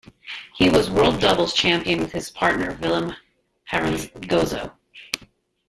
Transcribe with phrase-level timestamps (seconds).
[0.55, 3.15] He was world doubles champion with his partner, Vilim
[3.71, 4.71] Harangozo.